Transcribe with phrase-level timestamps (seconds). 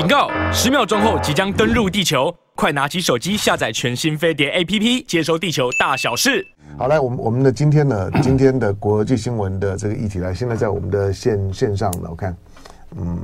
[0.00, 0.30] 警告！
[0.50, 6.42] 十秒钟后即将登陆地球，快拿起手机下载全新飞碟 APP，接收地球大小事。
[6.78, 12.34] 好，来，我们我们的今天呢， 今天的国际新闻的这个议题呢，现在在我们的线线上呢，我看，
[12.96, 13.18] 嗯，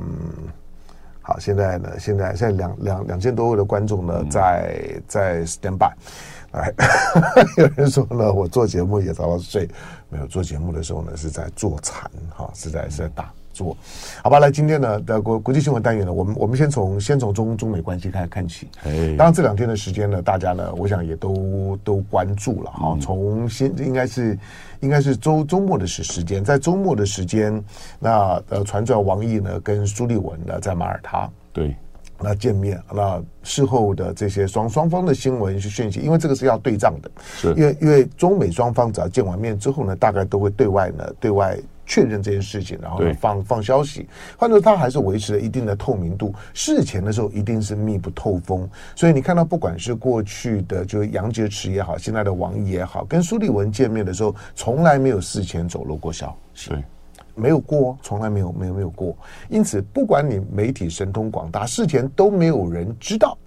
[1.23, 5.89] 好，现在呢，现在现在两两两千多位的观众呢，在在 stand by，
[6.51, 6.71] 来，
[7.57, 9.67] 有人说呢，我做节目也早早睡，
[10.09, 12.03] 没有做节目的时候呢，是在坐禅，
[12.35, 13.33] 哈，是在是在打。
[13.57, 13.75] 做
[14.21, 18.67] 好吧，来今天呢的国国际新闻单元呢，我们我们先从先从中中美关系开始看起。
[19.17, 22.95] 当然这两天的时间呢，大家呢，我想也都都关注了哈。
[23.01, 24.37] 从先应该是
[24.81, 27.63] 应该是周周末的时时间，在周末的时间，
[27.99, 31.75] 那呃传出来王毅呢跟苏利文呢在马耳他对
[32.19, 41.57] 那见面，那事后的这些双双方的新闻是讯息，因为这个是要对账的，是因为因为中美双方只要见完面之后呢，大概都会对外呢对外。
[41.87, 44.07] 确认这件事情，然后放放消息。
[44.37, 46.35] 换作他还是维持了一定的透明度。
[46.53, 56.83] 事前的时候一定是密不透风，所以你看到不管是过去的就是杨洁篪也好，现在的王毅也好，跟苏立文见面的时候，从来没有事前走漏过消息，对，
[57.33, 59.15] 没有过，从来没有没有没有过。
[59.47, 63.37] 因此，不管你媒体神通广大，事前都没有人知道，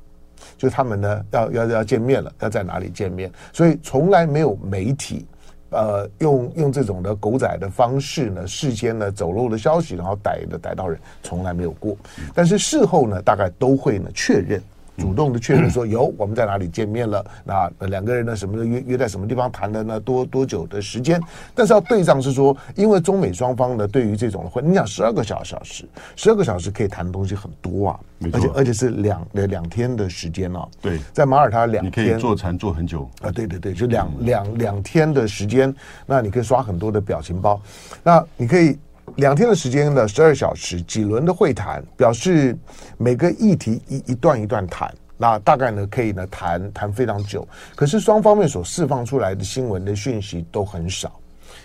[0.57, 5.27] 就他们呢要要要见面了，要在哪里见面，所以从来没有媒体。
[5.71, 11.97] 呃，用用这种的狗仔的方式呢，事先呢走漏了消息，然后逮的逮到人，从来没有过。
[12.35, 14.63] 但是事后呢，大概都会呢确认。
[15.01, 19.99] 主动的确认说有我们在哪里见面了，那两个人呢什么的约约在什么地方谈的呢？
[19.99, 21.19] 多多久的时间？
[21.55, 28.01] 但是要对账是说，因为中美双方呢对于这种的会，你想十二个小小时，十二个小时可以谈的东西很多啊，
[28.33, 30.69] 而且而且是两两天的时间啊。
[30.83, 32.05] 对，在马耳他两天。
[32.05, 33.09] 你可以坐禅坐很久。
[33.23, 37.61] 啊，对对对，就两两两天的时间，那你可以刷很多的表情包，
[38.03, 38.79] 那你可以。
[39.17, 42.57] 两天的时间呢十二小时，几轮的会谈，表示
[42.97, 47.47] 每个议题一一段一段谈，那大概呢可以呢谈谈非常久。
[47.75, 51.13] 可是双方面所释放出来的新闻的讯息都很少，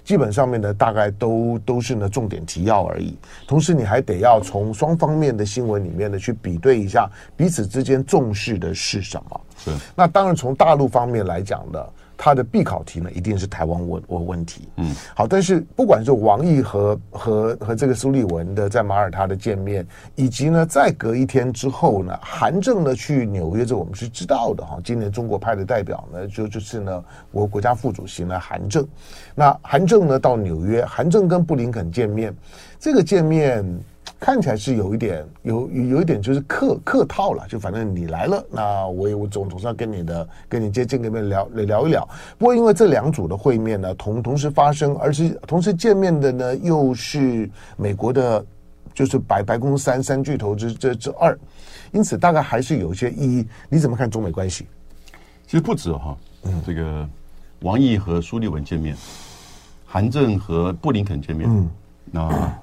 [0.03, 3.18] 基本上面呢大概都都是呢重点提要而已。
[3.47, 9.41] 同时你还得要从双方面的新闻里面呢去比对一下彼此之间重视的是什么。
[9.58, 11.80] 是，那当然从大陆方面来讲呢。
[12.18, 14.68] 他的必考题呢，一定是台湾问问问题。
[14.78, 24.80] 嗯，好，但是不管是王毅和和和这个苏利文的在马耳他的见面，以及呢，再隔一天之后呢，韩正呢去纽约，这我们是知道的哈。
[24.84, 28.88] 今年中国派的代表呢，就就是呢，我国家副主席呢，韩正。
[29.34, 32.36] 那韩正呢到纽约，韩正跟布林肯见面，
[32.80, 33.66] 这个见面。
[34.20, 42.08] 看起来是有一点有有一点就是客客套了，就反正你来了，那我也我总总是要跟你的跟你接见面聊聊一聊。
[42.38, 48.44] 不过因为这两组的会面呢同同时发生，而且同时见面的呢又是美国的，
[48.94, 51.38] 就是白白宫三三巨头之这之二，
[51.92, 53.46] 因此大概还是有一些意义。
[53.70, 54.66] 你怎么看中美关系？
[55.46, 57.08] 其实不止哈，嗯，这个
[57.62, 58.96] 王毅和苏利文见面，
[59.86, 61.70] 韩正和布林肯见面，嗯，
[62.12, 62.60] 那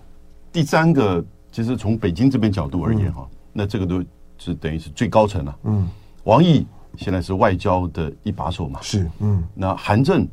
[0.52, 1.24] 第三个。
[1.54, 4.02] 其实从北京这边角度而言哈，嗯、那这个都
[4.38, 5.58] 是等于是最高层了。
[5.64, 5.86] 嗯，
[6.24, 8.80] 王毅现在是外交的一把手嘛。
[8.80, 9.44] 是，嗯。
[9.54, 10.26] 那韩正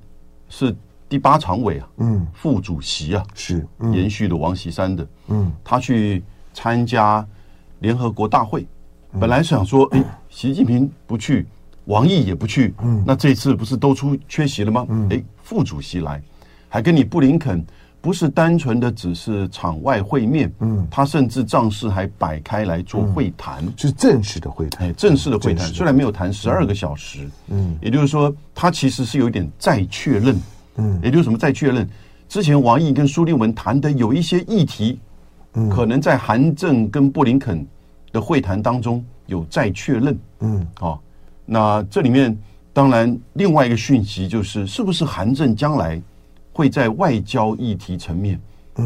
[0.48, 0.74] 是
[1.10, 5.06] 第八常委啊，嗯，副主席啊，是、嗯、延续了王岐山的。
[5.28, 7.28] 嗯，他去参加
[7.80, 8.66] 联合国大会，
[9.12, 11.46] 嗯、本来是想说，哎，习近平不去，
[11.84, 14.86] 王毅也不去，嗯，那这次不是都出缺席了吗？
[14.88, 16.24] 嗯，哎，副主席来，
[16.70, 17.62] 还跟你布林肯。
[18.02, 30.40] 不是单纯的只是场外会面，嗯，他甚至仗势还摆开来做会谈，是正式的会谈，正式的会谈，虽然没有谈十二个小时，嗯，也就是说，他其实是有一点再确认，
[30.78, 31.88] 嗯，也就是什么再确认？
[32.30, 34.98] 之前王毅跟苏立文谈的有一些议题，
[35.56, 37.68] 嗯，可能在韩正跟布林肯
[38.14, 41.02] 的会谈当中有再确认，嗯，好，
[41.46, 42.38] 那这里面
[42.72, 46.02] 当然另外一个讯息就是，是不是韩正将来？
[46.60, 48.38] 会在外交议题层面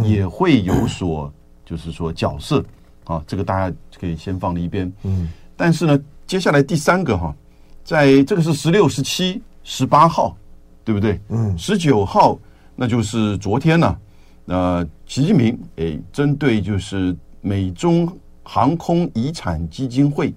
[0.03, 1.33] 也会有所，
[1.65, 2.63] 就是说角色
[3.05, 4.93] 啊，这个大家可以先放在一边。
[5.01, 7.33] 嗯，但是呢，接下来第三个哈，
[7.83, 10.37] 在这个是十六、十七、十八号，
[10.85, 11.19] 对不对？
[11.29, 12.37] 嗯，十九号
[12.75, 13.97] 那就是昨天呢，
[14.45, 18.07] 呃，习近平诶，针对就是美中
[18.43, 20.31] 航空遗产基金会，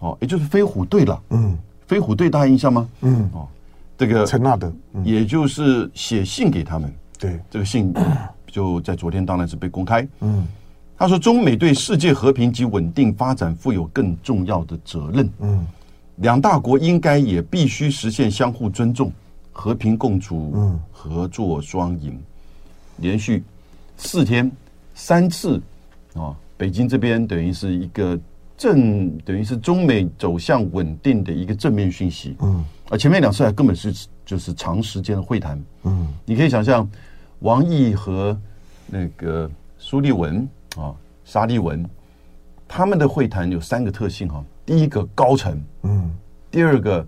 [0.00, 1.22] 哦，也就是飞虎队了。
[1.30, 1.56] 嗯，
[1.86, 2.86] 飞虎队大家印象吗？
[3.00, 3.48] 嗯，哦。
[3.98, 4.72] 这个陈纳德，
[5.04, 6.92] 也就是写信给他们。
[7.18, 7.92] 对，这个信
[8.46, 10.06] 就在昨天当然是被公开。
[10.20, 10.46] 嗯，
[10.98, 15.28] 他说中美对世界和平及稳定发展负有更重要的责任。
[15.40, 15.66] 嗯，
[16.16, 19.10] 两大国应该也必须实现相互尊重、
[19.50, 22.18] 和平共处、嗯，合作双赢。
[22.98, 23.42] 连续
[23.96, 24.50] 四天
[24.94, 25.60] 三次
[26.14, 28.18] 啊，北京这边等于是一个
[28.56, 32.36] 正等于是中美走向稳定的一个正面讯息。
[32.40, 33.92] 嗯，而前面两次还根本是
[34.24, 35.62] 就是长时间的会谈。
[35.84, 36.88] 嗯，你可以想象，
[37.40, 38.38] 王毅和
[38.86, 40.94] 那个苏利文啊、
[41.24, 41.84] 沙利文
[42.66, 44.44] 他们的会谈有三个特性哈。
[44.64, 46.10] 第一个高层，嗯，
[46.50, 47.06] 第二个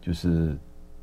[0.00, 0.56] 就是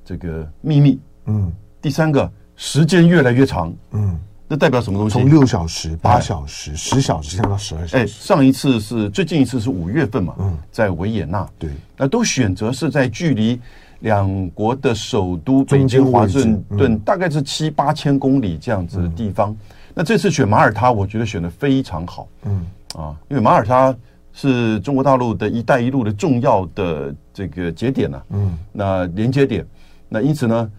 [0.05, 1.51] 这个秘密，嗯，
[1.81, 4.19] 第三个时间越来越长，嗯。
[4.49, 5.13] 那代表什么东西？
[5.13, 7.97] 从六小时、八小时、十小时，降到十二小时。
[7.97, 10.33] 哎，上一次是最近一次是五月份嘛？
[10.39, 11.45] 嗯，在维也纳。
[11.59, 13.59] 对，那都选择是在距离
[13.99, 19.53] 两国的首都北京、华盛顿大概是七八千公里这样子的地方。
[19.93, 22.25] 那这次选马耳他，我觉得选的非常好。
[22.45, 22.65] 嗯
[22.95, 23.93] 啊，因为马耳他
[24.31, 28.21] 是中国大陆的一带一路的重要的这个节点呢。
[28.29, 29.67] 嗯，那连接点。
[30.07, 30.71] 那因此呢，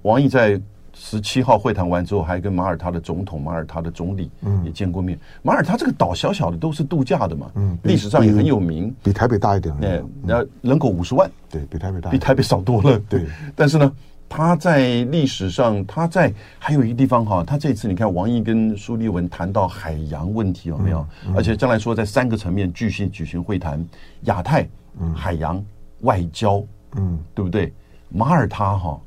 [0.00, 0.58] 王毅在。
[1.04, 4.30] 十七号会谈完之后，还跟马耳他的总统、马耳他的总理
[4.64, 5.18] 也见过面。
[5.42, 13.26] 马耳他这个岛小小的，都是度假的嘛，嗯，历史上也很有名，比台北大一点，对，然后人口五十万，对比台北大，比台北少多了，对。
[13.56, 13.92] 但是呢，
[14.28, 21.04] 他在历史上，他在还有一个地方哈，他这次你看，王毅跟苏立文谈到海洋问题有没有？
[21.34, 23.84] 而且将来说在三个层面继续举行会谈，
[24.22, 24.66] 亚太、
[25.12, 25.62] 海洋、
[26.02, 26.62] 外交，
[26.94, 27.72] 嗯，对不对？
[28.08, 29.00] 马耳他哈。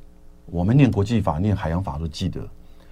[0.55, 2.39] 我们念国际法、念海洋法都记得，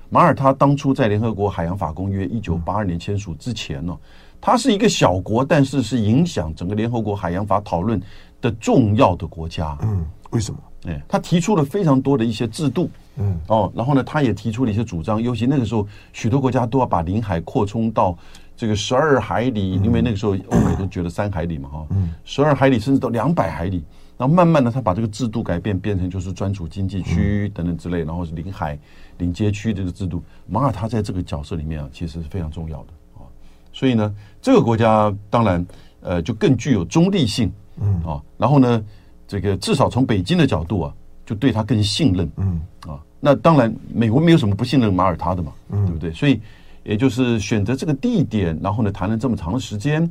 [0.09, 3.97] 马耳他当初在联合国海洋法公约一九八二年签署之前呢，
[4.41, 8.01] 它是一个小国，但是是影响整个联合国海洋法讨论
[8.41, 9.77] 的重要的国家。
[9.81, 10.59] 嗯，为什么？
[10.87, 12.89] 哎，他提出了非常多的一些制度。
[13.15, 18.13] 嗯，哦，然后呢，他也提出了一些主张，尤其那个时候，许多国家都要把领海扩充到
[18.57, 23.81] 这个十二海里，因为那个时候欧美都觉得三海里嘛，哈，嗯，十二海里甚至到两百海里。
[24.15, 28.77] 然后慢慢的，他把这个制度改变，变成就是专属经济区等等之类，然后是领海、
[29.17, 30.23] 领街区这个制度。
[30.47, 33.25] 马耳他在这个角色里面啊，其实是非常重要的啊。
[33.73, 35.65] 所以呢，这个国家当然
[36.01, 37.51] 呃就更具有中立性，
[37.81, 38.21] 嗯啊。
[38.37, 38.83] 然后呢，
[39.27, 40.93] 这个至少从北京的角度啊，
[41.25, 42.99] 就对他更信任，嗯啊。
[43.19, 46.11] 那当然，美国没有什么不信任马耳他的嘛，对不对？
[46.11, 46.39] 所以
[46.83, 50.09] 也就是选择这个地点，然后呢谈了这么长的时间。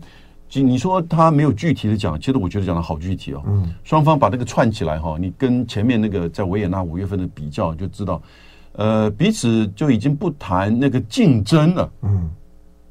[0.60, 3.43] 你说他没有具体的讲，其实我觉得讲的好具体哦。
[3.46, 8.20] 嗯，双方把这个串起来哈，你跟前面那个在维也纳五月份的比较，就知道，
[8.72, 11.90] 呃，彼此就已经不谈那个竞争了。
[12.02, 12.28] 嗯，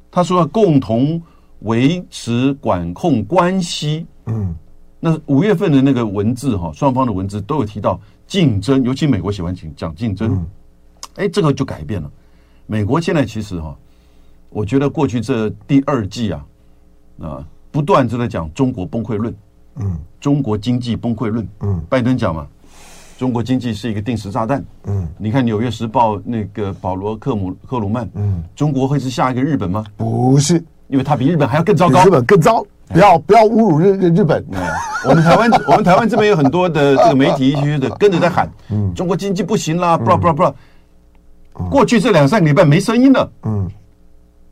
[0.09, 1.21] 他说要共同
[1.59, 4.07] 维持管控关系。
[4.25, 4.55] 嗯，
[4.99, 10.43] 那五月份的那个文字哈，双方的文字都有提到竞争，尤其美国喜欢讲讲竞争。
[11.17, 12.09] 哎，这个就改变了。
[12.65, 13.77] 美国现在其实哈，
[14.49, 16.43] 我觉得过去这第二季啊。
[17.19, 19.33] 啊，不断就在讲中国崩溃论，
[19.75, 22.47] 嗯，中国经济崩溃论，嗯，拜登讲嘛，
[23.17, 29.83] 中国经济是一个定时炸弹，嗯，你看《纽约时报》那个保罗克姆克鲁曼，嗯，中国会是下一个日本吗？
[29.97, 34.43] 不是，因为他比日本还要更糟糕，日本更糟，不要不要侮辱日日本。
[35.07, 40.53] 我们台湾我们台湾这边有很多的这个媒体一些的 跟着在喊，嗯，中国经济不行啦，不不不，
[41.69, 43.69] 过去这两三个礼拜没声音了，嗯。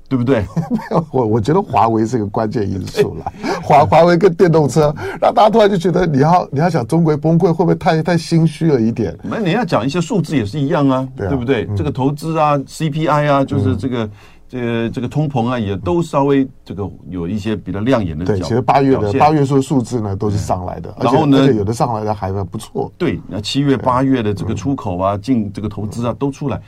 [0.10, 0.44] 对不对？
[1.12, 3.32] 我我觉得华为是个关键因素了。
[3.62, 9.16] 华华为跟电动车，让大家突然就觉得你要你要想中国崩溃，会不会太太心虚了一点？
[9.22, 11.70] 那你要讲一些数字也是一样啊，对不对？
[11.78, 14.10] 这个投资啊，CPI 啊，就是这个
[14.50, 18.26] 这个这个通膨啊，也都稍微这个有一些比较亮眼的。
[18.26, 22.92] 对，其实八月的八月数数字呢都是上来的，然后呢，有的上来的还不错。
[22.98, 26.60] 对，那七月八月的这个出口啊，进这个投资啊都出来，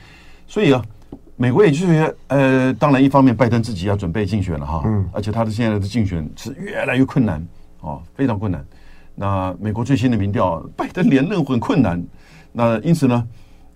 [0.46, 0.80] 所以啊。
[1.36, 7.44] 美国也就是呃，当然一方面拜登自己要准备竞选了哈，嗯，而且他的现在的竞选是越来越困难
[7.80, 8.64] 哦，非常困难。
[9.14, 12.02] 那美国最新的民调，拜登连任很困难。
[12.52, 13.26] 那因此呢，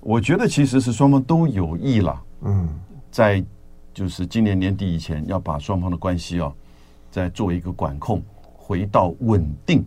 [0.00, 2.68] 我觉得其实是双方都有意了，嗯，
[3.10, 3.42] 在
[3.92, 6.52] 就是今年年底以前要把双方的关系哦，
[7.10, 8.22] 再做一个管控，
[8.54, 9.84] 回到稳定，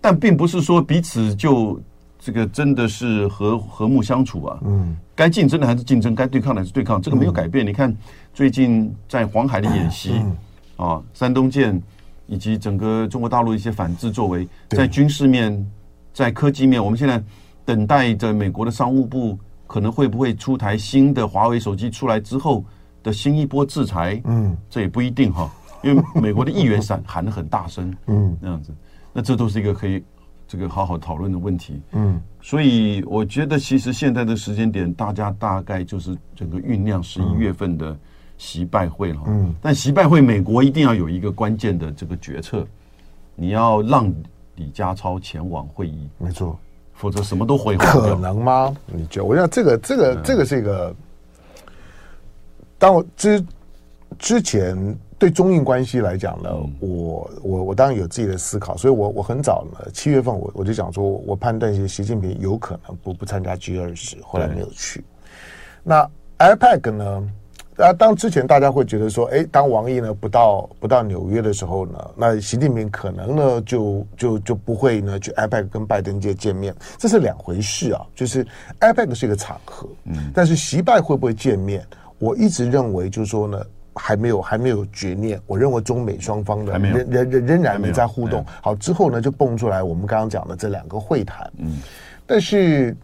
[0.00, 1.80] 但并不是说彼此就。
[2.20, 7.66] 这个真的是和和睦相处啊，嗯，该竞争的还是竞争，该对抗的还是对抗，这个没有改变。
[7.66, 7.96] 你看
[8.34, 10.20] 最近在黄海的演习
[10.76, 11.80] 啊，山东舰
[12.26, 15.66] 以及整个中国大陆一些反制作为，在军事面、
[16.12, 17.22] 在科技面，我们现在
[17.64, 22.62] 等待着美国的商务部可能会不会出台新的华为手机出来之后
[23.02, 25.50] 的新一波制裁，嗯，这也不一定哈，
[25.82, 28.74] 因为美国的议员喊 喊得很大声，嗯，那样子，
[29.12, 30.02] 那这都是一个可以。
[30.50, 37.96] 这个好好讨论的问题，嗯，所以我觉得其实现在的时间点，大家大概就是整个酝酿十一月份的
[38.36, 42.66] 习拜会了，嗯，但习拜会美国一定要有一个关键的这个决策，
[43.36, 44.12] 你要让
[44.56, 46.58] 李家超前往会议，没错，
[46.94, 48.74] 否则什么都会可能吗？
[48.86, 49.24] 你觉得？
[49.26, 50.92] 我想这个这个这个是一个，
[52.76, 53.40] 当我之
[54.18, 54.76] 之前
[55.20, 65.04] 对中印关系来讲呢，嗯、我我我当然有自己的思考，所以我我很早呢，七月份我我就讲说，我判断习近平有可能不不参加 G 二十，后来没有去。
[65.82, 67.30] 那 IPAC 呢？
[67.76, 78.06] 啊，当之前大家会觉得说，哎，当王毅呢不到不到纽约的时候呢，那习近平可能呢就就就不会呢去 IPAC 跟拜登见见面，这是两回事啊。
[78.14, 78.46] 就是
[78.80, 81.86] IPAC 是一个场合，嗯，但是习拜会不会见面？
[82.18, 83.62] 我一直认为就是说呢，
[83.94, 85.40] 还没有还没有决裂。
[85.46, 88.44] 我认为中美双方的仍仍仍仍然在互动。
[88.62, 91.78] 好，之后呢就蹦出来我们刚刚讲的这两个会谈，嗯，
[92.26, 92.96] 但是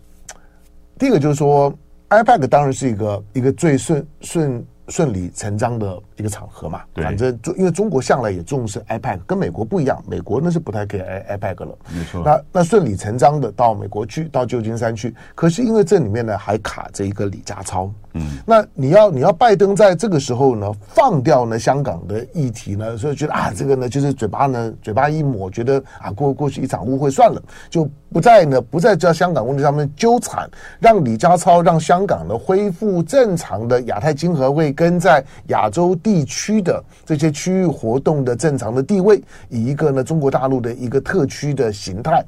[0.98, 1.72] 第一个就是说。
[2.08, 12.22] ，IPAC 当然是一个一个最顺顺顺理成章的一个场合嘛，反正中因为中国向来也重视 IPAC，跟美国不一样，美国那是不太给 I IPAC 了，没错。
[12.24, 17.90] 那那顺理成章的到美国去，到旧金山去，可是因为这里面呢还卡着一个李家超。
[18.14, 30.48] 嗯，那你要你要拜登在这个时候呢放掉呢香港的议题呢，所以觉得啊这个呢就是嘴巴呢嘴巴一抹，觉得啊过过去一场误会算了，就不再呢不再在香港问题上面纠缠，
[30.80, 42.24] 让李家超让香港呢恢复正常的亚太经合会跟在亚洲地区的这些区域活动的正常的地位，以一个呢中国大陆的一个特区的形态，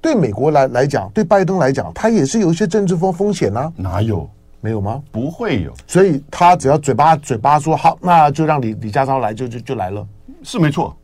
[0.00, 4.28] 对美国来来讲，对拜登来讲，他也是有一些政治风风险呐，哪有？
[4.60, 5.00] 没有吗？
[5.12, 10.04] 不会有，所以他只要嘴巴嘴巴说好，那就让李李家超来，就就就来了，
[10.42, 10.96] 是没错。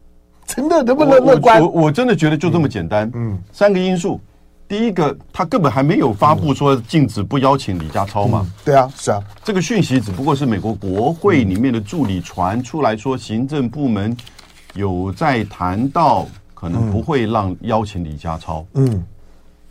[0.45, 1.61] 真的能不能乐观？
[1.61, 3.09] 我我，我真的觉得就这么简单。
[3.15, 4.21] 嗯，三个因素，
[4.73, 8.41] 第一个，他根本还没有发布说禁止不邀请李家超嘛。
[8.43, 14.17] 嗯、对啊，是啊，这个讯息只不过是美国国会里面的助理传出来说，行政部门
[14.73, 18.65] 有在谈到可能不会让邀请李家超。
[18.73, 19.05] 嗯。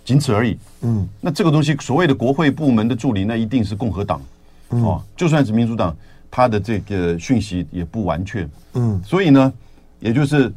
[0.05, 0.55] 仅此而已。
[0.81, 4.21] 嗯，那这个东西所谓的国会部门的助理，那一定是共和党。
[4.69, 5.97] 哦，就算是民主党，
[6.29, 8.47] 他的这个讯息也不完全。
[8.73, 9.51] 嗯，所以呢，
[9.99, 10.53] 也就是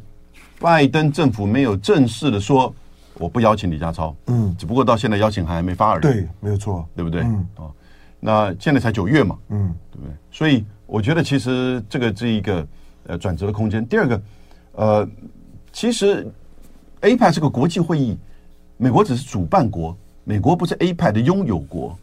[0.59, 2.71] 拜登政府没有正式的说
[3.17, 4.15] 我不邀请李家超。
[4.27, 6.01] 嗯，只不过到现在邀请函还没发而已。
[6.01, 7.21] 对，没有错，对不对？
[7.21, 7.71] 嗯，哦，
[8.19, 9.37] 那现在才九月嘛。
[9.49, 10.13] 嗯，对不对？
[10.31, 12.67] 所以我觉得其实这个是一个
[13.07, 13.85] 呃转折的空间。
[13.87, 14.21] 第二个，
[14.73, 15.09] 呃，
[15.71, 16.27] 其实
[17.01, 18.17] APEC 是个国际会议。
[18.77, 19.95] 美国只是主办国，
[20.25, 21.97] 美国不是 APEC 的拥有国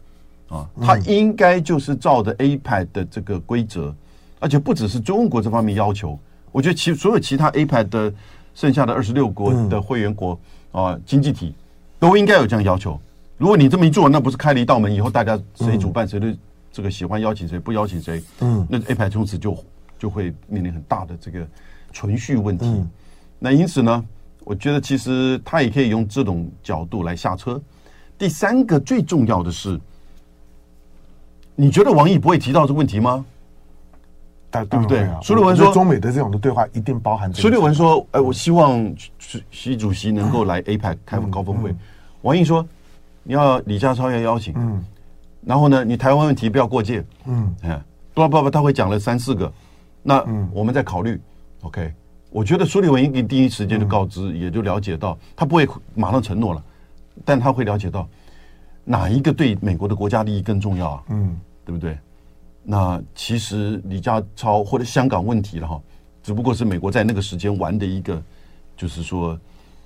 [0.49, 3.93] 啊，它应该就是照着 APEC 的这个规则，
[4.39, 6.17] 而且不只是中国这方面要求，
[6.51, 8.11] 我觉得其所有其他 APEC 的
[8.55, 10.39] 剩下的二十六国的会员国
[10.73, 11.55] 啊经济体
[11.97, 12.99] 都应该有这样要求。
[13.37, 16.35] 如果你这么一做，那不是开了一道门，以后大家谁主办谁的
[16.69, 19.57] 这个喜欢邀请谁不邀请谁，嗯，那 APEC 从此就
[19.97, 21.47] 就会面临很大的这个
[21.93, 22.83] 存续问题。
[23.39, 24.03] 那因此呢？
[24.45, 27.61] 我觉得其实他也可以用这种角度来下车。
[28.17, 29.79] 第三个最重要的是，
[31.55, 33.25] 你觉得王毅不会提到这个问题吗？
[34.65, 35.07] 对不对？
[35.21, 37.33] 苏立文说，中美的这种的对话一定包含。
[37.33, 38.93] 苏立文说：“哎，我希望
[39.51, 41.73] 习主席能够来 APEC 开高峰会。”
[42.21, 42.65] 王毅说
[43.23, 44.83] ：“你要李家超要邀请，嗯，
[45.45, 47.81] 然后呢，你台湾问题不要过界，嗯，哎，
[48.13, 49.51] 不不不，他会讲了三四个，
[50.01, 51.19] 那我们再考虑
[51.61, 51.91] ，OK。”
[52.29, 56.63] 我觉得苏立文一定第一时间就告知，嗯、也就了解到，他不会马上承诺了，
[57.23, 58.07] 但他会了解到
[58.83, 61.03] 哪一个对美国的国家利益更重要啊？
[61.09, 61.95] 嗯，对不对？
[62.63, 65.81] 那其实李家超或者香港问题了哈，
[66.23, 68.21] 只不过是美国在那个时间玩的一个，
[68.75, 69.37] 就是说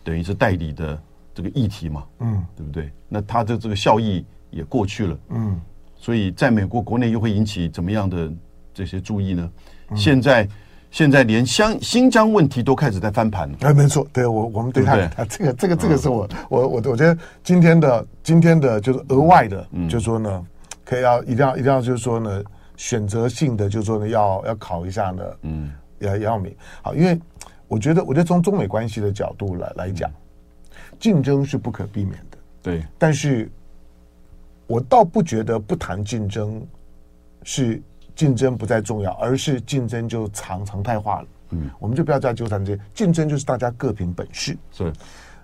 [0.03, 1.01] 等于是代理的
[1.33, 2.91] 这个议题嘛，嗯，对不对？
[3.09, 5.59] 那他的这个效益也过去了，嗯，
[5.95, 8.31] 所以在美国国内又会引起怎么样的
[8.73, 9.49] 这些注意呢？
[9.89, 10.47] 嗯、现在。
[10.89, 13.57] 现在连香新疆问题都开始在翻盘了。
[13.59, 14.95] 哎，没错，对我我们对他
[15.29, 20.45] 这个这个这个是我、嗯、我我我觉得今天的今天的就是额外的，嗯、就是说呢，
[20.85, 22.41] 可以要一定要一定要就是说呢，
[22.77, 27.19] 选择性的就是说呢，要要考一下呢，嗯，要要明好，因为
[27.67, 30.09] 我觉得我觉得从中美关系的角度来来讲，
[30.97, 33.51] 竞争是不可避免的，对，但是
[34.67, 36.65] 我倒不觉得不谈竞争
[37.43, 37.81] 是。
[38.17, 41.27] 竞争不再重要，而是竞争就常常态化了。
[41.51, 44.57] 嗯，我们就不要再纠缠这些，竞争就是大家各凭本事。
[44.71, 44.91] 是，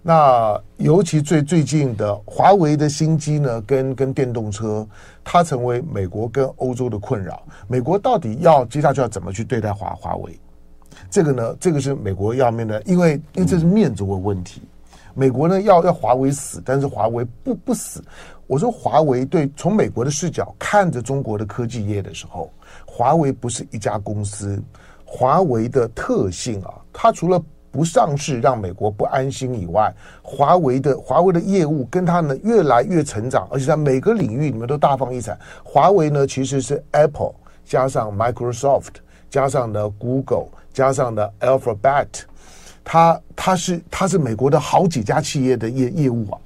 [0.05, 4.85] 那尤其最最近的华为的新机呢，跟跟电动车，
[5.23, 7.41] 它成为美国跟欧洲的困扰。
[7.69, 10.37] 美国到底要接下去要怎么去对待华华为？
[11.09, 14.61] 这个呢，这个是美国要面对，因为因为这是面子的问题。
[15.15, 18.03] 美国呢要要华为死，但是华为不不死。
[18.45, 22.51] 我说华为对从美国的视角看着中国的科技业的时候。
[22.85, 24.61] 华为不是一家公司，
[25.05, 27.41] 华为的特性啊，它除了
[27.73, 35.35] 不上市让美国不安心以外，华为的华为的业务跟它呢越来越成长，而且在每个领域里面都大放异彩。
[35.63, 37.33] 华为呢其实是 Apple
[37.65, 38.93] 加上 Microsoft
[39.27, 42.07] 加上呢 Google，加上呢 Alphabet，
[42.83, 46.37] 它它是它是美国的好几家企业的业业务啊，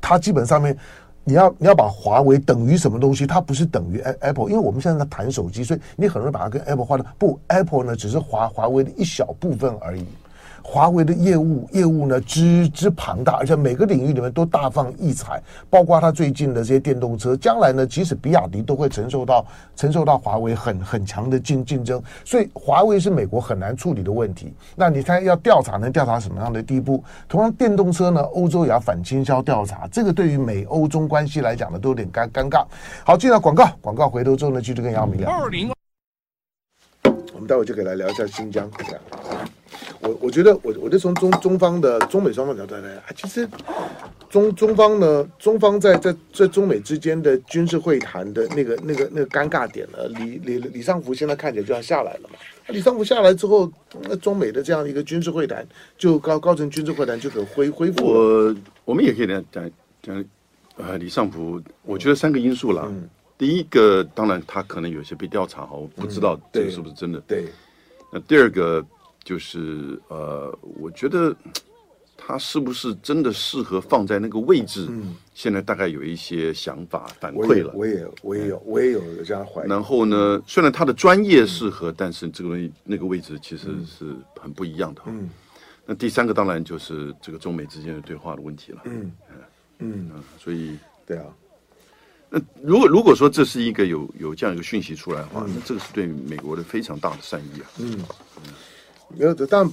[0.00, 0.78] 它基本上面。
[1.24, 3.26] 你要你要把华为等于什么东西？
[3.26, 7.04] 它不是等于 Apple，因为我们现在在谈手机，所以你很容易把它跟 Apple 划的。
[7.18, 10.04] 不，Apple 呢只是华华为的一小部分而已。
[10.62, 19.44] 华为的业务业务呢，之之庞大，而且每个领域里面都大放异彩，包括它最近的这些电动车，将来呢，即使比亚迪都会承受到
[19.76, 24.54] 承受到华为很 很强的竞竞争，所以华为是美国很难处理的问题。
[24.76, 27.02] 那你看要调查，能调查什么样的地步？
[27.28, 32.64] 同样，电动车呢，欧洲也要反倾销调查，这个对于美欧中关系来讲呢，都有点尴尴尬。
[33.04, 35.30] 好，进到广告，广告回头之后呢，继续跟杨明聊。
[35.30, 35.72] 二零，
[37.34, 38.70] 我们待会就可以来聊一下新疆。
[40.02, 43.48] 我我觉得我我就从中中方的中美双方角度来啊，其实
[44.28, 52.38] 中中方呢，中方在在在中美之间的军事会谈的那个那个那个尴尬点呢，李李李尚福现在看起来就要下来了嘛。
[52.68, 53.70] 李尚福下来之后，
[54.02, 55.64] 那中美的这样一个军事会谈
[55.96, 58.04] 就高高层军事会谈就可恢恢复。
[58.04, 59.70] 我我们也可以讲讲
[60.02, 60.24] 讲
[60.78, 62.86] 呃，李尚福，我觉得三个因素啦。
[62.88, 67.20] 嗯、第一个，当然他可能有些被调查哈，我不知道这个是不是真的。
[67.20, 67.44] 嗯、对。
[68.12, 68.84] 那第二个。
[69.24, 71.34] 就是呃，我觉得
[72.16, 74.86] 他是不是真的适合放在那个位置？
[74.90, 77.72] 嗯，现在大概有一些想法反馈了。
[77.74, 79.68] 我也我也有我也有这样怀疑。
[79.68, 85.02] 然后呢，虽然他的专业适合，嗯、但是这个东西那个位置其实是很不一样的。
[85.06, 85.28] 嗯，
[85.84, 88.82] 那第三个当然就是这个中美之间的对话的问题了。
[88.84, 89.10] 嗯
[89.78, 91.26] 嗯嗯，所以对啊，
[92.30, 97.70] 那如果如果说这是一个有有这样一个讯息出来的话，嗯、那这个是对美国的非常大的善意啊。
[97.78, 97.98] 嗯。
[98.44, 98.52] 嗯
[99.16, 99.70] 没有的，但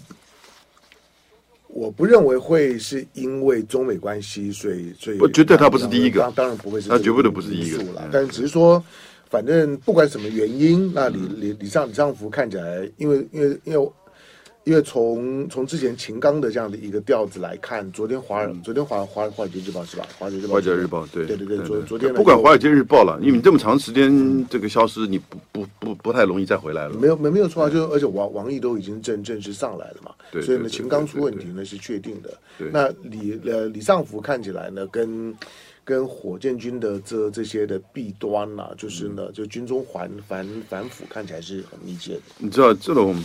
[1.67, 8.09] 我不认为会是因为中美关系，所以所以我觉得他不是第一个，当然不会是，他绝对不是第一个了。
[8.11, 8.83] 但只是说，
[9.29, 13.91] 反正不管什么原因，那李李李尚李尚福看起来，因为因为因为。
[14.69, 20.05] 因为从从之前秦刚的这样的一个调子来看，昨天华尔昨天华华华尔街日报是吧？
[20.19, 26.93] 华尔街日报，华尔街日报对对对对，昨昨天不管华尔街日报了，因为你这么长时间这个消失，你不不不不太容易再回来了。
[26.93, 30.11] 没有没没有错啊，就而且王王毅都已经正正式上来了嘛，
[30.43, 32.29] 所以呢，秦刚出问题呢是确定的。
[32.71, 35.33] 那李呃李尚福看起来呢，跟
[35.83, 42.21] 跟火箭军的这这些的弊端呐，就是呢，就军中反反反腐看起来是很密切的。
[42.37, 43.15] 你知道这种。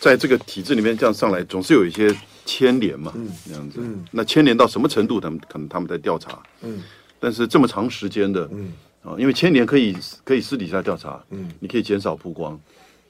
[0.00, 3.80] 在这个体制里面这样上来，总是有一些牵连嘛，嗯，这样子。
[3.80, 5.18] 嗯，那牵连到什么程度？
[5.18, 6.82] 他们可能他们在调查，嗯，
[7.18, 12.60] 但是这么长时间的，嗯，啊，因为牵连可以可以私底下调查，嗯，你可以减少曝光，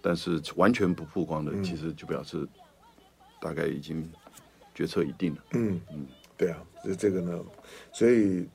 [0.01, 2.47] 但是完全不曝光的，其实就表示
[3.41, 4.09] 大概已经
[4.75, 5.43] 决策已定了。
[5.53, 7.39] 嗯嗯，对啊，这这个呢，
[7.93, 8.47] 所以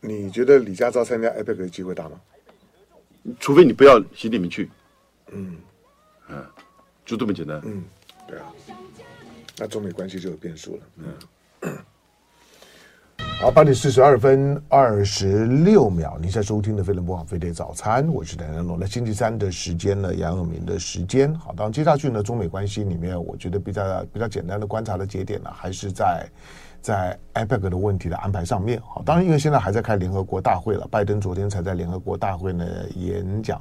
[0.00, 2.20] 你觉得李家超参加 APEC 的机会大吗？
[3.38, 4.68] 除非你不要习近平去，
[5.30, 5.56] 嗯，
[6.26, 6.50] 啊。
[7.04, 7.60] 就这么简单。
[7.64, 7.82] 嗯，
[8.26, 8.44] 对啊，
[9.58, 10.82] 那中美关系就有变数了。
[11.62, 11.76] 嗯，
[13.40, 18.78] 好，八点四十二分二十六秒，你在收听的飞龙播放飞碟早餐，我是谭仁龙。
[18.78, 21.34] 那星期三的时间呢，杨永明的时间。
[21.34, 26.28] 好，当然接下去呢，中美关系里面，我觉得比较比较简单的观察的节点呢，还是在
[26.82, 28.78] 在 APEC 的问题的安排上面。
[28.82, 32.66] 好，当然因为现在还在开联合国大会了，拜登昨天才在联合国大会呢
[32.96, 33.58] 演讲。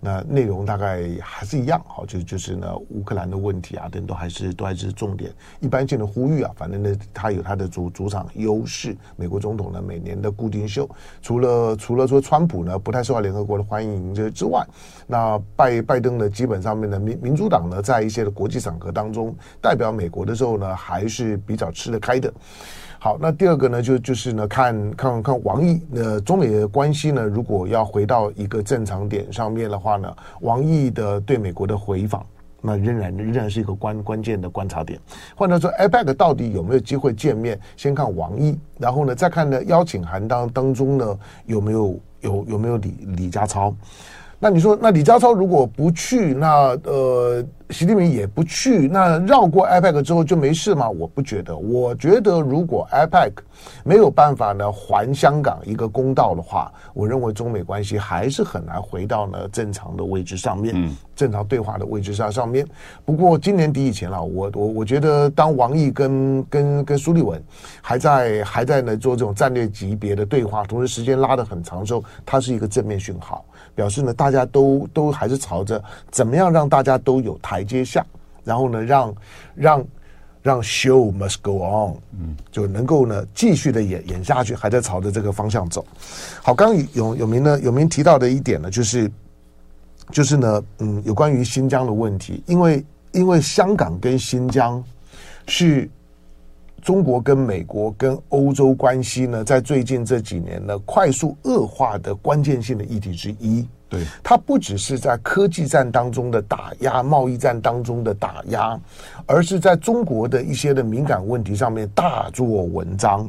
[0.00, 8.96] 那内容大概还是一样，好，就就是呢，乌克兰的问题啊，等都还是都还是重点，一般性的呼吁啊，反正呢，他有他的主主场优势。
[9.16, 10.88] 美国总统呢，每年的固定秀，
[11.20, 14.64] 除了除了说川普呢不太受到联合国的欢迎这之外，
[15.10, 22.30] 那拜拜登呢，基本上面呢，民民主党呢，在一些的国际场合当中代表美国的时候呢，还是比较吃得开的。
[23.00, 32.26] 好，那第二个呢，就就是呢，看看看王毅，呃，中美的关系呢，如果要回到一个正常点上面的话呢，王毅的对美国的回访，
[32.60, 35.00] 那仍然仍然是一个关关键的观察点。
[35.34, 37.58] 换句话说，APEC 到底有没有机会见面？
[37.76, 43.74] 先看王毅，然后呢，再看呢邀请函当当中呢有没有有有没有李李家超？
[44.38, 47.44] 那你说，那李家超如果不去，那呃。
[47.70, 50.88] 习近平也不去，那绕过 IPAC 之后就没事吗？
[50.88, 51.54] 我不觉得。
[51.54, 53.32] 我觉得如果 IPAC
[53.84, 62.66] 没有办法呢还香港一个公道的话，我认为中美关系还是很难回到呢正常的位置上面，嗯、正常对话的位置上上面。
[63.04, 67.38] 不过今年底以前了，我我我觉得当王毅跟跟跟苏立文
[67.82, 73.44] 还在还在呢做这种战略级别的对话，同时时间拉得很长的时候，它是一个正面讯号，
[73.78, 77.62] 表示呢大家都都还是朝着怎么样让大家都有台。
[77.68, 78.02] 阶下，
[78.44, 79.14] 然后呢，让
[79.54, 79.84] 让
[80.40, 85.84] 让 show must go on，嗯，就能够呢继续的演演下去，还在朝着这个方向走。
[86.42, 89.10] 好，刚刚有有名呢，有名提到的一点呢，就是
[90.10, 94.82] 就是呢，嗯，有关于新疆的问题，因为因为香港跟新疆
[95.46, 95.90] 是
[96.82, 103.66] 中国跟美国跟欧洲关系呢，在最近这几年呢，快速恶化的关键性的议题之一。
[103.90, 108.78] 对，它不只是在科技战当中的打压，贸易战当中的打压，
[109.26, 113.28] 而是在中国的一些的敏感问题上面大做文章。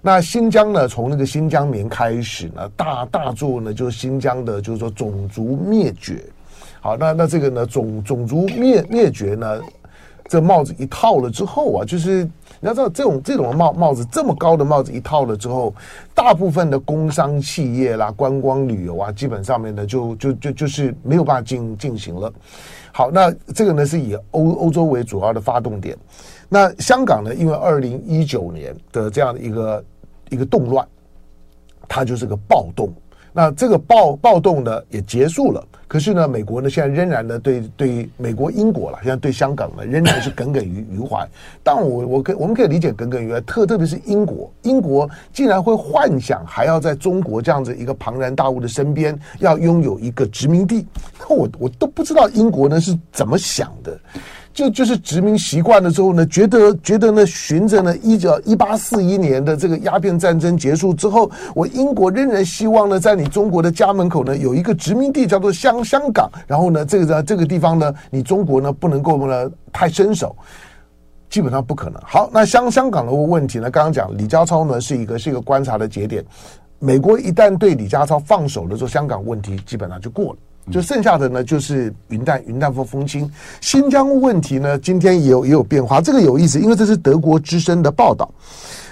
[0.00, 6.22] 那新疆呢，从那个新疆棉开始呢，大大做呢，就是新疆的，就是说种族灭绝。
[6.80, 9.60] 好，那那这个呢，种种族灭灭绝呢，
[10.28, 12.28] 这帽子一套了之后啊，就是。
[12.60, 15.74] 你要知道，这种这种帽帽子这么高的帽子一套了之后，
[16.14, 22.32] 大部分的工商企业啦、观光旅游啊，基本上面呢就就就就是没有办法进进行了。
[22.90, 25.94] 好，那这个呢是以欧欧洲为主要的发动点。
[26.48, 29.84] 那香港呢，因为二零一九年的这样的一个
[30.30, 30.88] 一个动乱，
[31.86, 32.90] 它就是个暴动。
[33.36, 41.28] 那这个暴暴动呢也结束了，可是呢，美国呢现在仍然呢对对美国英国了，现在对香港呢仍然是耿耿于于怀。
[41.60, 50.86] 但我我可我们可以理解耿耿于怀，特特别是英国，英国竟然会幻想还要在中国这样子一个庞然大物的身边要拥有一个殖民地，
[51.28, 53.98] 我我都不知道英国呢是怎么想的。
[54.54, 70.36] 就就是殖民习惯了之后呢，觉得觉得呢，循着呢一九一八四一年的这个鸦片战争结束之后，我英国仍然希望呢，在你中国的家门口呢有一个殖民地叫做香香港，然后呢，这个在这个地方呢，你中国呢不能够呢太伸手，
[71.28, 72.00] 基本上不可能。
[72.06, 76.24] 好，那香香港的问题呢，刚刚讲李家超呢是一个是一个观察的节点，
[76.78, 80.38] 美国一旦对李家超放手的时候，香港问题基本上就过了。
[80.70, 83.30] 就剩下的呢，就是云淡云淡风风轻。
[83.60, 88.28] 新疆问题呢，今天也有也有变化，这个有意思，因为这是德国之声的报道。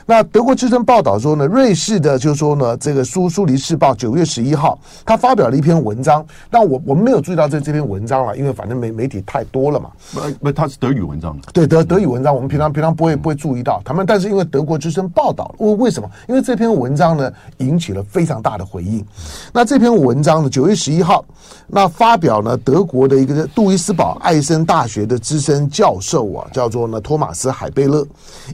[0.07, 9.91] 那德国之声报道说呢，瑞士的就是说呢，这个苏苏黎世报九月十一号，他发表了一篇文章，但我我们没有注意到这这篇文章了，因为反正媒媒体太多了嘛。
[10.13, 11.39] 不不，它是德语文章。
[11.53, 16.11] 对，德德语文章，我们平常平常不会不会注意到他们，但是因为德国之声报道，为为什么？
[16.29, 19.05] 因为这篇文章呢，引起了非常大的回应。
[19.53, 21.25] 那这篇文章呢，九月十一号，
[21.69, 28.05] 那发表呢，德国的一个杜伊斯堡艾森大学的资深教授啊，叫做呢托马斯海贝勒，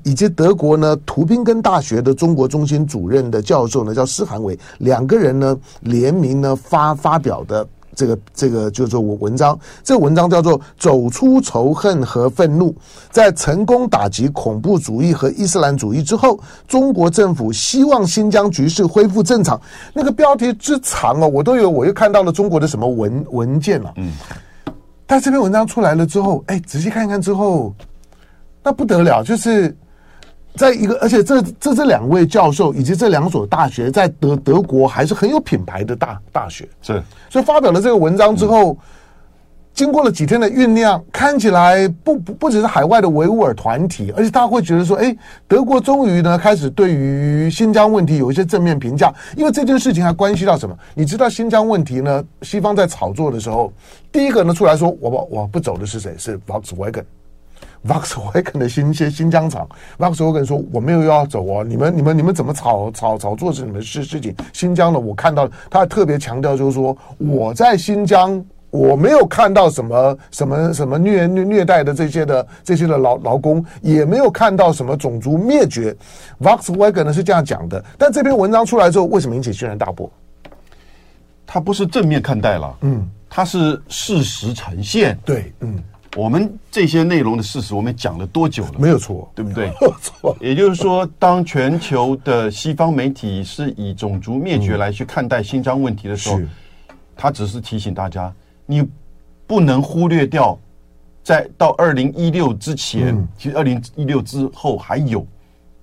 [0.04, 1.37] 以及德国呢图宾。
[1.42, 12.70] 跟大学的中国中心主任的教授呢，叫施涵伟，两个人呢联名呢发发表的这个这个就是说文章，这个文章叫做《走出仇恨和愤怒》，
[13.10, 19.60] 在成功打击恐怖主义和伊斯兰主义之后，中国政府希望新疆局势恢复正常。
[19.92, 23.92] 那个标题之长哦，我都有，我又看到了中国的什么文文件了。
[23.96, 24.12] 嗯，
[25.06, 27.74] 但这篇文章出来了之后，哎，仔细看一看之后，
[28.62, 29.76] 那不得了，就是。
[30.54, 38.76] 在一个，而且这这这两位教授以及这两所大学在德德国还是很有品牌的大大学，是，所以发表了这个文章之后，
[39.72, 50.76] 经过了几天的酝酿，看起来不不不只是海外的维吾尔团体，而且大家会觉得说，哎，德国终于呢开始对于新疆问题有一些正面评价，因为这件事情还关系到什么？
[50.94, 52.24] 你知道新疆问题呢？
[52.42, 53.72] 西方在炒作的时候，
[54.10, 56.12] 第一个呢出来说我不我不走的是谁？
[56.18, 57.04] 是 Volkswagen。
[57.86, 64.34] Volkswagen 的新些新疆厂，Volkswagen 说我没有要走哦，你们你们你们怎么炒炒炒作是你们事事情？
[64.52, 75.96] 新疆的，我看到他特别强调就是说我在新疆我没有看到什么什么什么虐虐虐待的这些的这些的劳劳工，也没有看到什么种族灭绝。
[76.40, 80.10] Volkswagen 呢是这样讲的，但这篇文章出来之后，为什么引起轩然大波？
[81.46, 85.82] 他不是正面看待了，嗯，他是事实呈现，对，嗯。
[86.18, 88.72] 我们这些内容的事实，我们讲了多久了？
[88.76, 89.66] 没有错，对不对？
[89.80, 90.36] 没有错。
[90.40, 96.48] 也就是说，当全球的西方媒体是以种族灭绝来去看待新疆问题的时候，嗯、
[97.14, 98.34] 他只是提醒大家，
[98.66, 98.84] 你
[99.46, 100.58] 不能忽略掉，
[101.22, 105.24] 在到二零一六之前，嗯、其实二零一六之后还有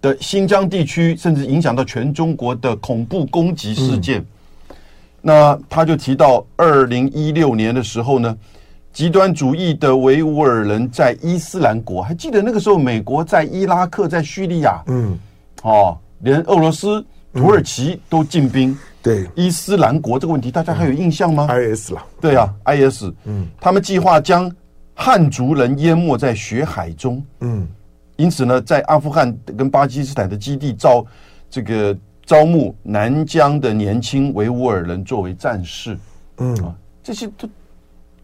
[0.02, 4.20] 的新疆地区，甚至影响到全中国的恐怖攻击事件。
[4.20, 4.76] 嗯、
[5.22, 8.38] 那他就提到，二零一六年的时候呢。
[8.96, 15.20] 极端主义的维吾尔人在伊斯兰国，还记得那个时候，美国在伊拉克、在叙利亚，嗯，
[15.64, 18.72] 哦，连俄罗斯、土耳其都进兵。
[18.72, 19.30] 嗯、对。
[19.36, 24.50] 伊斯兰国这个问题，大家还有印象吗？IS 了，对啊，IS，嗯，他们计划将
[24.94, 27.68] 汉族人淹没在血海中，嗯，
[28.16, 31.06] 因此呢，在阿富汗跟巴基斯坦的基地招
[31.50, 31.94] 这个
[32.26, 35.98] 招募南疆的年轻维吾尔人作为战士，
[36.38, 36.56] 嗯。
[36.64, 37.46] 啊，这些都。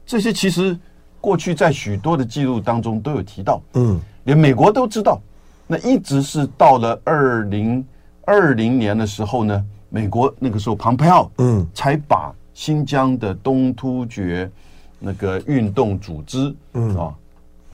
[0.05, 0.77] 这些其实
[1.19, 5.19] 过去在许多的记录当中都有提到，嗯，连美国都知道。
[5.67, 7.85] 那一直是到了二零
[8.25, 14.49] 二零年的时候呢，美国那个时候庞佩奥，嗯，才把新疆的东突厥
[14.99, 17.13] 那个运动组织，嗯啊，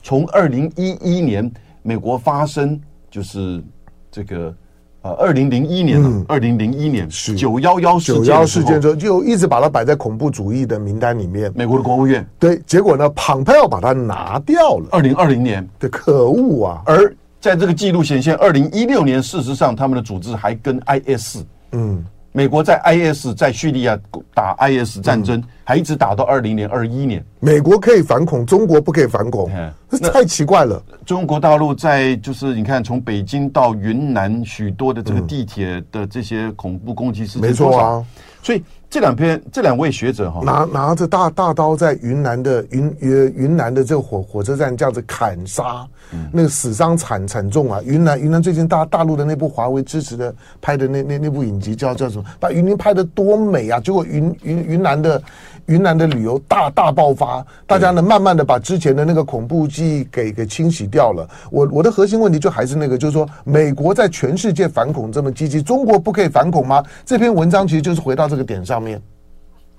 [0.02, 1.50] 从二零一一年
[1.82, 3.62] 美国发生就是
[4.10, 4.54] 这个。
[5.02, 11.52] 呃，二零零一年了，二零零一年是九幺幺九幺事件之后，就一直把它摆在恐怖主义的名单里面。
[11.54, 14.88] 美国的国务院对，结果呢，庞佩奥把它拿掉了。
[14.90, 16.82] 二零二零年的可恶啊！
[16.84, 21.38] 而在这个记录显现，二零一六年，事实上他们的组织还跟 IS，
[21.72, 22.04] 嗯。
[22.32, 23.98] 美国在 IS 在叙利亚
[24.34, 27.24] 打 IS 战争，还一直打到二零年二一年。
[27.40, 29.50] 美国可以反恐，中国不可以反恐，
[29.90, 30.80] 这太奇怪了。
[31.04, 38.04] 中国大陆在就是你看，从北京到云南许多的这个地铁的这些恐怖攻击事件，没错啊。
[38.42, 45.86] 所以这两篇这两位学者哈，拿拿着大大刀在云南的云云云南的这个火火车站这样子砍杀，
[46.32, 47.80] 那个死伤惨惨重啊！
[47.84, 52.24] 云南云南最近大大陆的那部华为支持的拍的那那那部影集叫叫什么？
[52.40, 53.80] 把云南拍的多美啊！
[53.80, 55.22] 结果云云云南的
[55.66, 61.28] 云南的旅游大大爆发，大家呢慢慢的把之前的那个恐怖记忆给给清洗掉了。
[61.50, 66.82] 我我的核心问题就还是那个，就是说美国在全世界反恐这么积极，中国不可以反恐吗？
[67.04, 69.00] 这篇文章其实就是回到这个点上面。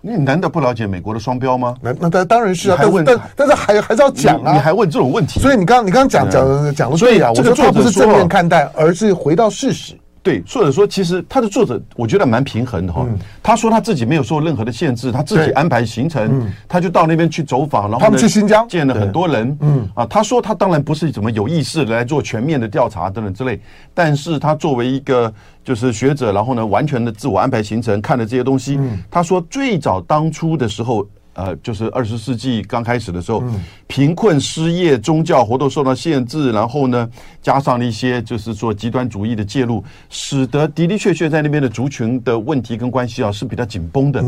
[0.02, 1.76] 你难道不了解美国的双标吗？
[1.82, 5.40] 那那当当然是啊，但但但是还还是要讲啊，你还问这种问题？
[5.40, 9.94] 所以你刚你刚刚讲讲讲的对啊，我说他不是正面看待，而是回到事实。
[10.22, 13.08] 对，或者说，其实他的作者我觉得蛮平衡的哈。
[13.42, 19.58] 他说他自己没有受任何的限制，他自己安排行程，他就到那边去走访，然后他们去新疆见了很多人。
[19.62, 23.60] 嗯啊，他说他当然不是怎么有意识的来做全面的调查等等之类，
[23.94, 25.34] 但是他作为一个
[25.70, 28.80] 就是学者，然后呢，完全的自我安排行程，看了这些东西。
[29.12, 31.08] 他说最早当初的时候。
[31.34, 33.42] 呃，就是二十世纪刚开始的时候，
[33.88, 37.08] 贫困、失业、宗教活动受到限制，然后呢，
[37.42, 44.22] 加上了一些就是说极端主义的介入，使得的的确确在那边的族群的问题跟关系啊是比较紧绷的。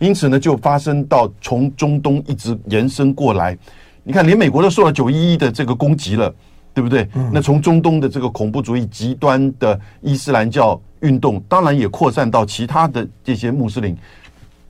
[0.00, 3.56] 因此呢，就发生到从中东一直延伸过来。
[4.02, 6.34] 你看，连美国都受到九一一的这个攻击了，
[6.74, 7.06] 对不对？
[7.32, 13.96] 那从中东的这个恐怖主义极端的伊斯兰教运动，当然也扩散到其他的这些穆斯林，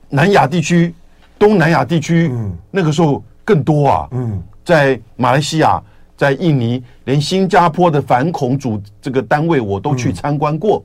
[0.09, 0.93] 南亚地区。
[1.39, 5.79] 东南亚地区，嗯，那个时候更多啊，嗯，在马来西亚，
[6.15, 10.83] 在印尼，连新加坡的反恐组这个单位我都去参观过。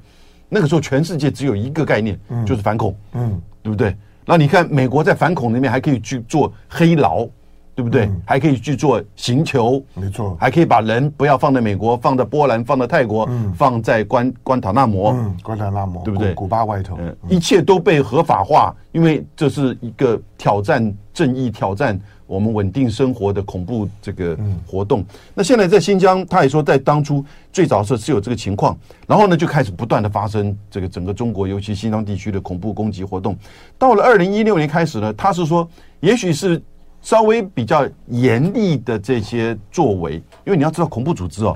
[0.51, 3.97] 那个时候，全世界只有一个概念，就是反恐，嗯，对不对？
[4.27, 7.27] 那你看，美国在反恐里面还可以去做黑牢。
[7.75, 8.05] 对不对？
[8.05, 16.35] 嗯、还可以去做行球，没错，还可以把人不要放在美国，放在波兰，放在泰国，嗯、放在关关塔那摩，嗯，关塔那摩，对不对？
[16.35, 25.01] 古巴外头，嗯，一切都被合法化，因为这是一个挑战正义、挑战我们稳定生活的恐怖这个活动。
[25.01, 33.35] 嗯、那现在在新疆，他也说，在当初最早时是有这个情况，然后呢，就开始不断的发生这个整个中国，尤其新疆地区的恐怖攻击活动。
[33.79, 35.67] 到了二零一六年开始呢，他是说，
[36.01, 36.63] 也许是。
[37.03, 40.15] 稍微比较严厉的这些作为，
[40.47, 41.55] 因为你要知道恐怖组织哦，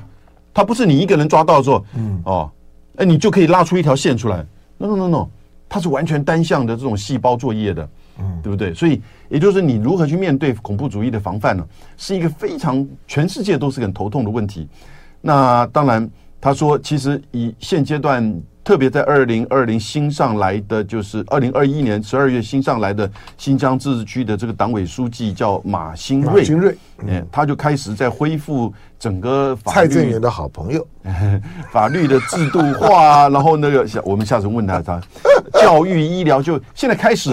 [0.52, 2.50] 它不是你一个人抓到之后，嗯哦，
[2.96, 4.44] 哎，你就可以拉出一条线出来。
[4.76, 5.28] No no no no，
[5.68, 8.74] 它是完全单向的这种细胞作业的，嗯，对不对？
[8.74, 14.68] 所以也就是你如何去面对恐怖主义的防范呢，是一个非常全世界都是很头痛的问题。
[15.20, 18.42] 那当然，他说其实以现阶段。
[18.66, 26.76] 特别在二零二零新上来的，就是二零二一年十二月新上来的新疆自治区的这个党委书记叫马新瑞，马兴瑞，
[27.06, 30.84] 嗯，他就开始在恢复整个法律，蔡正元的好朋友，
[31.70, 35.00] 法律的制度化，然后那个下我们下次问他，他
[35.62, 37.32] 教育医疗就现在开始，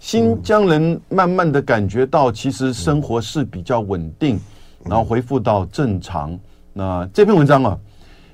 [0.00, 4.40] 新疆人慢慢的感觉到其实生活是比较稳定，
[4.86, 6.34] 然后恢复到正常。
[6.72, 7.78] 那这篇文章啊，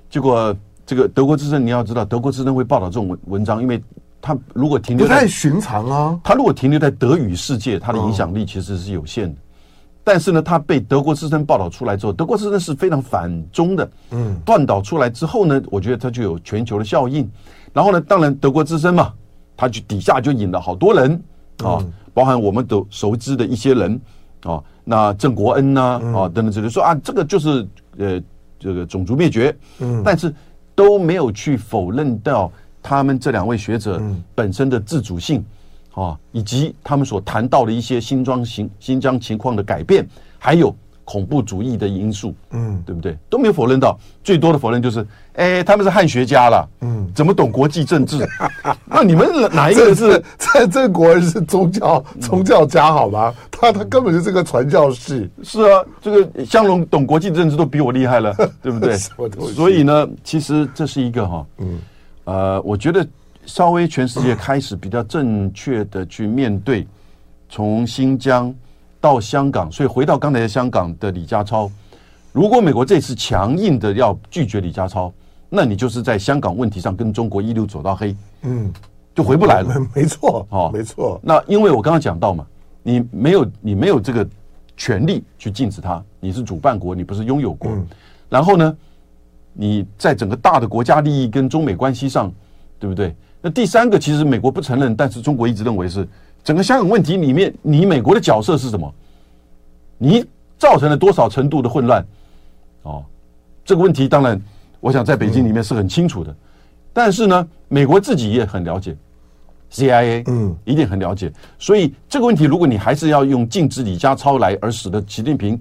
[0.08, 0.56] 结果。
[0.88, 3.78] 这个德国之声，你要知道，德国之声会报道这种文文章，因为
[4.22, 9.38] 它如果停留在不太寻常啊，它如果停留在德语世界，它的影响力其实是有限的。
[10.02, 17.30] 但是呢，他被德国之声报道出来之后，德国之声是非常反中的，嗯，断导出来之后呢，我觉得它就有全球的效应。
[17.74, 19.12] 然后呢，当然德国之声嘛，
[19.58, 21.22] 它就底下就引了好多人
[21.62, 24.00] 啊，包含我们都熟知的一些人
[24.42, 28.18] 啊，那郑国恩呐啊等等之类，说啊，这个就是呃
[28.58, 30.34] 这个种族灭绝，嗯，但是。
[30.78, 32.48] 都没有去否认到
[32.80, 34.00] 他们这两位学者
[34.32, 35.44] 本身的自主性，
[35.92, 40.06] 啊，以及他们所谈到的一些新疆情新疆情况的改变，
[40.38, 40.72] 还有
[41.08, 43.16] 恐怖主义的因素，嗯，对不对？
[43.30, 48.28] 都没有否认到，最多的否认就是，哎，他们是汉学家了，嗯，怎么懂国际政治？
[48.84, 53.34] 那你们哪一个是在这国人是宗教宗教家好吗？
[53.50, 55.30] 他他根本就是个传教士。
[55.42, 58.94] 是啊，这个香龙懂国际政治都比我厉害了， 对不对？
[59.54, 61.78] 所以呢，其实这是一个哈，嗯，
[62.24, 63.06] 呃，我觉得
[63.46, 66.86] 稍微全世界开始比较正确的去面对，
[67.48, 68.54] 从新疆
[69.00, 71.70] 到香港，所以回到刚才的香港的李家超，
[72.32, 75.12] 如果美国这次强硬的要拒绝李家超，
[75.48, 78.72] 那你就是在香港问题上跟中国一路走到黑，嗯，
[79.14, 79.74] 就回不来了。
[79.94, 81.20] 没错，哦，没错。
[81.22, 82.46] 那因为我刚刚讲到嘛，
[82.82, 84.28] 你没有你没有这个
[84.76, 87.70] 权利去禁止他，你是主办国，你不是拥有国。
[88.28, 88.76] 然后呢，
[89.52, 92.32] 你在整个大的国家利益跟中美关系上，
[92.78, 93.14] 对不对？
[93.40, 96.06] 那第三个其实美国不承认，但是中国一直认为是
[96.48, 98.90] 整个香港问题里面，你美国的角色是什么？
[99.98, 100.24] 你
[100.56, 102.02] 造成了多少程度的混乱？
[102.84, 103.04] 哦，
[103.66, 104.40] 这个问题当然。
[104.80, 106.34] 我想在北京里面是很清楚的，
[106.90, 108.96] 但是呢，美国自己也很了解
[109.70, 111.30] ，CIA 嗯，一定很了解。
[111.58, 115.60] 所以这个问题，如果你还是要用禁止李家超来，而使得习近平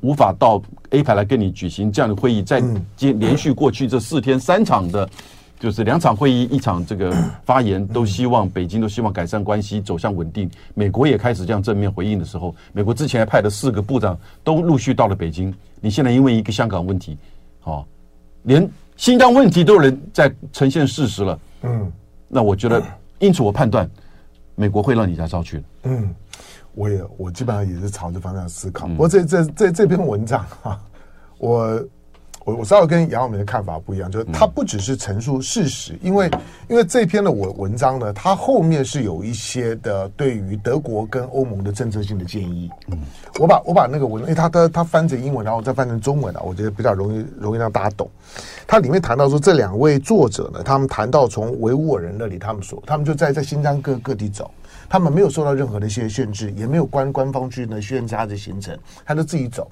[0.00, 2.62] 无法到 APEC 来跟你举行这样的会议，在
[2.96, 5.06] 接连续过去这四天三场的，
[5.58, 7.10] 就是两场会议一场这个
[7.44, 10.50] 发言，都希望北京都希望改善关系，走向稳定。
[10.74, 15.52] 美国也开始这样正面回应的时候，美国之前还派的四个部长都陆续到了北京。
[15.80, 17.16] 你现在因为一个香港问题，
[17.60, 17.86] 好。
[18.42, 21.90] 连新疆问题都有人在呈现事实了，嗯，
[22.28, 22.82] 那我觉得，
[23.18, 23.90] 因此我判断，
[24.54, 26.14] 美国会让李家超去，嗯，
[26.74, 28.88] 我也我基本上也是朝着方向思考。
[28.98, 30.80] 我这这这这篇文章哈，
[31.38, 31.82] 我。
[32.46, 36.30] 我我知道跟杨耀明的看法不一样，就是他不只是陈述事实，因为
[36.68, 42.70] 因为这篇的文文章呢，它后面是有一些的对于德国跟欧盟的政策性的建议。
[42.86, 42.98] 嗯，
[43.40, 48.08] 我把我把那个文，因为他他他翻成英文，然后再翻成中文啊，我觉得比较容易容易让大家懂。
[48.64, 54.48] 他里面谈到说，这两位作者呢，他们谈到从维吾尔人那里，他们说他们就在在新疆各各地走，
[54.88, 59.68] 他们没有受到任何的一些限制，也没有官官方去呢限制他的行程，他就自己走。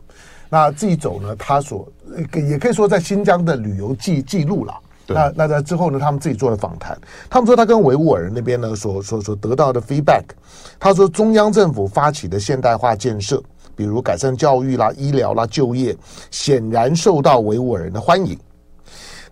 [0.55, 1.35] 那这一走呢？
[1.37, 1.85] 他所
[2.33, 4.73] 也可以说在新疆的旅游记记录了。
[5.09, 5.99] 那那在之后呢？
[5.99, 6.97] 他们自己做了访谈。
[7.29, 10.23] 他们说他跟维吾尔人那边呢所所所得到的 feedback，
[10.79, 13.43] 他说中央政府发起的现代化建设，
[13.75, 15.97] 比如改善教育啦、医疗啦、就业，
[16.31, 18.38] 显然受到维吾尔人的欢迎。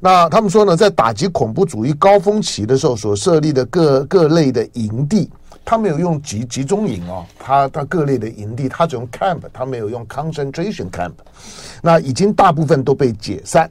[0.01, 5.31] 那他们说呢，在打击恐怖主义高峰期的时候所设立的各各类的营地。
[5.65, 11.13] 他没有用集集中营哦，他他各类的营地，他只用 camp，他没有用 concentration camp。
[11.83, 13.71] 那已经大部分都被解散。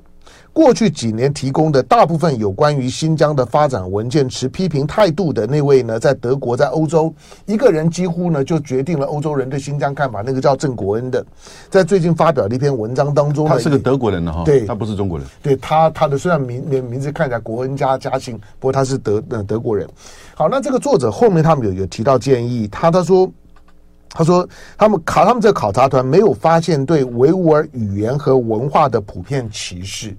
[0.53, 7.13] 过去几年提供的大部分有关于新疆的发展文件，持批评态度的那位呢，在德国，在欧洲，
[7.45, 10.21] 一个人几乎呢就决定了欧洲人对新疆看法。
[10.21, 11.25] 那个叫郑国恩的，
[11.69, 15.25] 在最近发表的一篇文章当中，他是个德国人呢，哈，对，他不是中国人。
[15.41, 19.87] 对他，他的虽然名名名字看起来国恩家家姓，不过他是德呃德国人。
[20.35, 23.31] 好，那这个作者后面他们有有提到建议，他他说
[24.09, 30.13] 他说他们考他们这个考察团没有发现对维吾尔语言和文化的普遍歧视。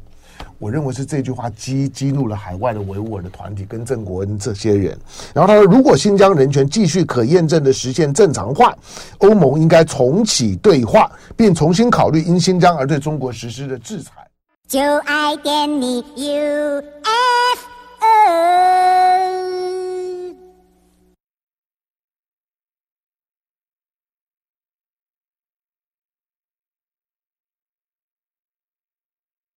[0.58, 4.98] 我认为是这句话激激怒了海外的维吾尔的团体跟郑国恩这些人。
[5.34, 8.76] 然后他说，如果新疆人权继续可验证的实现正常化，
[9.18, 14.12] 欧盟应该重启对话，并重新考虑因新疆而对中国实施的制裁。
[14.68, 16.82] 就爱点你 UFO。